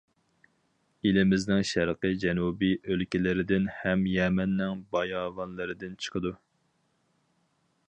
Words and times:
ئېلىمىزنىڭ 1.09 1.59
شەرقىي 1.71 2.17
جەنۇبىي 2.23 2.73
ئۆلكىلىرىدىن 2.93 3.69
ھەم 3.83 4.09
يەمەننىڭ 4.15 4.83
باياۋانلىرىدىن 4.97 5.95
چىقىدۇ. 6.07 6.35